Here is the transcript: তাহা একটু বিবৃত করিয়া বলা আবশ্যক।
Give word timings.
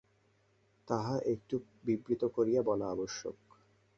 তাহা 0.87 1.15
একটু 1.25 1.55
বিবৃত 1.83 2.21
করিয়া 2.27 2.61
বলা 2.61 2.85
আবশ্যক। 2.89 3.37